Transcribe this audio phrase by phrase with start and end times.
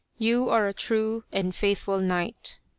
[0.17, 2.57] You are a true and faithful knight.